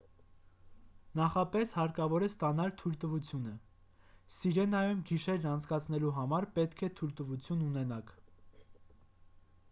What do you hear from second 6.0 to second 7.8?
համար պետք է թույլտվություն